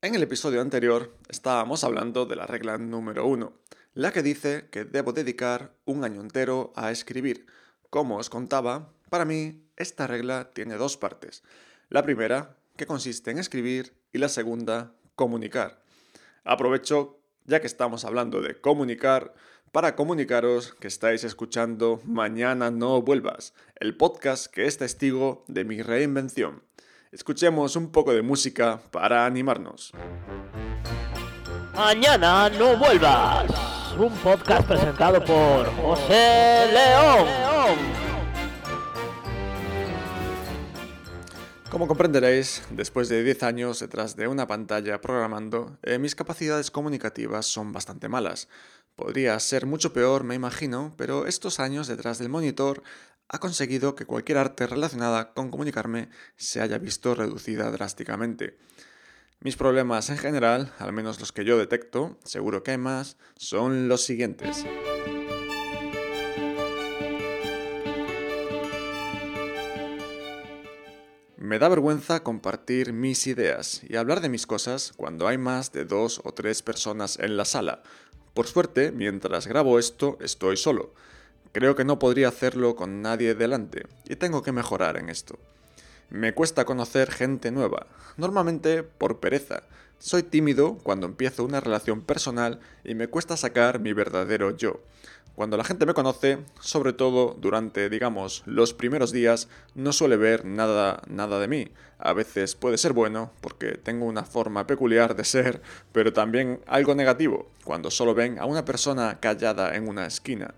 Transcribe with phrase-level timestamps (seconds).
[0.00, 3.54] En el episodio anterior estábamos hablando de la regla número uno,
[3.94, 7.46] la que dice que debo dedicar un año entero a escribir.
[7.90, 11.42] Como os contaba, para mí esta regla tiene dos partes.
[11.88, 15.82] La primera, que consiste en escribir, y la segunda, comunicar.
[16.44, 19.34] Aprovecho, ya que estamos hablando de comunicar,
[19.72, 25.82] para comunicaros que estáis escuchando Mañana no vuelvas, el podcast que es testigo de mi
[25.82, 26.62] reinvención.
[27.10, 29.92] Escuchemos un poco de música para animarnos.
[31.74, 33.50] Mañana no vuelvas.
[33.98, 37.78] Un podcast presentado por José León.
[41.70, 47.46] Como comprenderéis, después de 10 años detrás de una pantalla programando, eh, mis capacidades comunicativas
[47.46, 48.48] son bastante malas.
[48.96, 52.82] Podría ser mucho peor, me imagino, pero estos años detrás del monitor
[53.28, 58.56] ha conseguido que cualquier arte relacionada con comunicarme se haya visto reducida drásticamente.
[59.40, 63.88] Mis problemas en general, al menos los que yo detecto, seguro que hay más, son
[63.88, 64.64] los siguientes.
[71.36, 75.84] Me da vergüenza compartir mis ideas y hablar de mis cosas cuando hay más de
[75.84, 77.82] dos o tres personas en la sala.
[78.34, 80.94] Por suerte, mientras grabo esto, estoy solo.
[81.52, 85.38] Creo que no podría hacerlo con nadie delante y tengo que mejorar en esto.
[86.10, 89.62] Me cuesta conocer gente nueva, normalmente por pereza.
[89.98, 94.80] Soy tímido cuando empiezo una relación personal y me cuesta sacar mi verdadero yo.
[95.34, 100.44] Cuando la gente me conoce, sobre todo durante, digamos, los primeros días, no suele ver
[100.44, 101.68] nada, nada de mí.
[101.98, 105.62] A veces puede ser bueno, porque tengo una forma peculiar de ser,
[105.92, 110.54] pero también algo negativo, cuando solo ven a una persona callada en una esquina.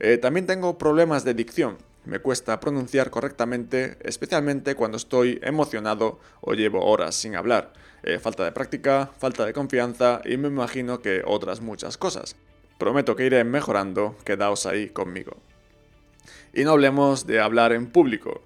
[0.00, 1.76] Eh, también tengo problemas de dicción.
[2.06, 7.74] Me cuesta pronunciar correctamente, especialmente cuando estoy emocionado o llevo horas sin hablar.
[8.02, 12.34] Eh, falta de práctica, falta de confianza y me imagino que otras muchas cosas.
[12.78, 15.36] Prometo que iré mejorando, quedaos ahí conmigo.
[16.54, 18.40] Y no hablemos de hablar en público.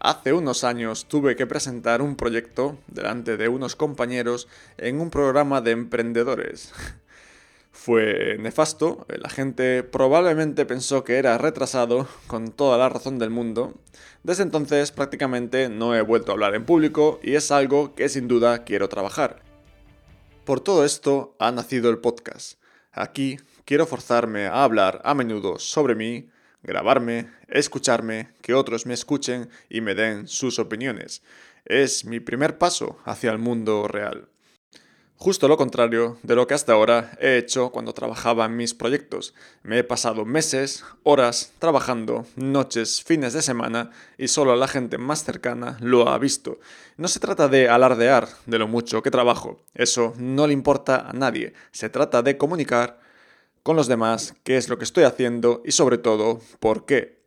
[0.00, 4.48] Hace unos años tuve que presentar un proyecto delante de unos compañeros
[4.78, 6.72] en un programa de emprendedores.
[7.74, 13.74] fue nefasto, la gente probablemente pensó que era retrasado, con toda la razón del mundo.
[14.22, 18.28] Desde entonces prácticamente no he vuelto a hablar en público y es algo que sin
[18.28, 19.42] duda quiero trabajar.
[20.44, 22.58] Por todo esto ha nacido el podcast.
[22.92, 26.30] Aquí quiero forzarme a hablar a menudo sobre mí,
[26.62, 31.22] grabarme, escucharme, que otros me escuchen y me den sus opiniones.
[31.64, 34.28] Es mi primer paso hacia el mundo real.
[35.16, 39.32] Justo lo contrario de lo que hasta ahora he hecho cuando trabajaba en mis proyectos.
[39.62, 45.24] Me he pasado meses, horas trabajando, noches, fines de semana y solo la gente más
[45.24, 46.58] cercana lo ha visto.
[46.98, 51.12] No se trata de alardear de lo mucho que trabajo, eso no le importa a
[51.12, 51.54] nadie.
[51.70, 53.00] Se trata de comunicar
[53.62, 57.24] con los demás qué es lo que estoy haciendo y sobre todo por qué.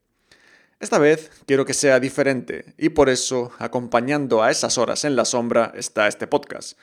[0.79, 5.25] Esta vez quiero que sea diferente y por eso, acompañando a esas horas en la
[5.25, 6.77] sombra, está este podcast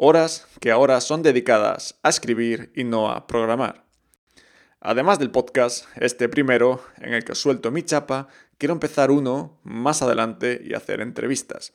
[0.00, 3.84] horas que ahora son dedicadas a escribir y no a programar.
[4.80, 8.28] Además del podcast, este primero, en el que suelto mi chapa,
[8.58, 11.72] quiero empezar uno más adelante y hacer entrevistas.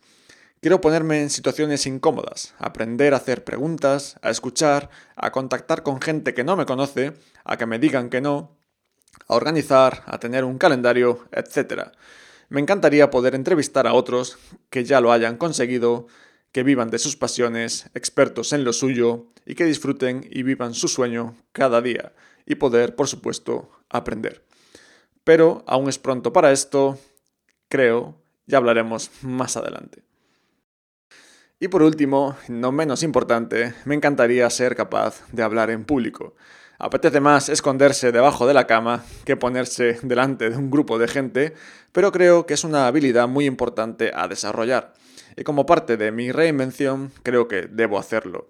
[0.62, 6.34] Quiero ponerme en situaciones incómodas, aprender a hacer preguntas, a escuchar, a contactar con gente
[6.34, 7.12] que no me conoce,
[7.44, 8.56] a que me digan que no,
[9.28, 11.90] a organizar, a tener un calendario, etc.
[12.48, 14.38] Me encantaría poder entrevistar a otros
[14.70, 16.08] que ya lo hayan conseguido,
[16.54, 20.88] que vivan de sus pasiones, expertos en lo suyo y que disfruten y vivan su
[20.88, 22.14] sueño cada día
[22.46, 24.46] y poder, por supuesto, aprender.
[25.24, 27.00] Pero aún es pronto para esto,
[27.70, 28.16] creo,
[28.46, 30.04] ya hablaremos más adelante.
[31.60, 36.36] Y por último, no menos importante, me encantaría ser capaz de hablar en público.
[36.80, 41.54] Apetece más esconderse debajo de la cama que ponerse delante de un grupo de gente,
[41.92, 44.94] pero creo que es una habilidad muy importante a desarrollar
[45.36, 48.50] y como parte de mi reinvención creo que debo hacerlo.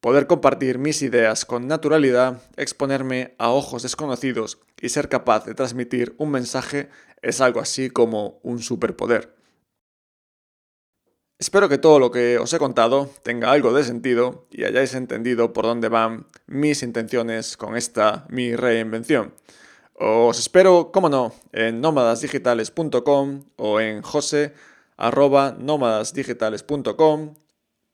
[0.00, 6.14] Poder compartir mis ideas con naturalidad, exponerme a ojos desconocidos y ser capaz de transmitir
[6.18, 6.90] un mensaje
[7.22, 9.34] es algo así como un superpoder.
[11.38, 15.52] Espero que todo lo que os he contado tenga algo de sentido y hayáis entendido
[15.52, 19.34] por dónde van mis intenciones con esta mi reinvención.
[19.94, 24.54] Os espero, como no, en nómadasdigitales.com o en jose
[24.96, 27.34] arroba nómadasdigitales.com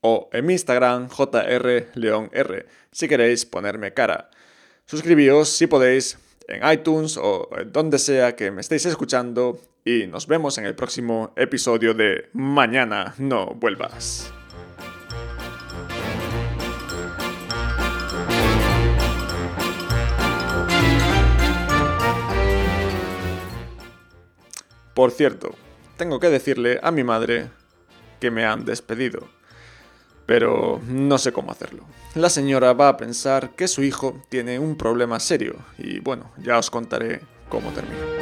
[0.02, 4.30] o en mi Instagram jrleonr si queréis ponerme cara.
[4.84, 10.58] Suscribíos si podéis en iTunes o donde sea que me estéis escuchando y nos vemos
[10.58, 14.32] en el próximo episodio de Mañana no vuelvas.
[24.94, 25.54] Por cierto,
[25.96, 27.48] tengo que decirle a mi madre
[28.20, 29.28] que me han despedido.
[30.26, 31.84] Pero no sé cómo hacerlo.
[32.14, 36.58] La señora va a pensar que su hijo tiene un problema serio y bueno, ya
[36.58, 38.19] os contaré cómo termina.